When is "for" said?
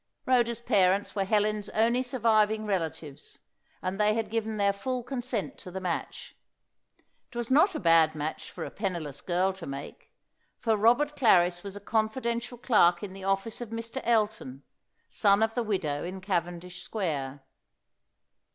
8.49-8.65, 10.57-10.75